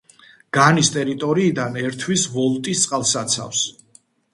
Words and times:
განის 0.57 0.89
ტერიტორიიდან 0.95 1.79
ერთვის 1.85 2.27
ვოლტის 2.39 2.87
წყალსაცავს. 2.87 3.67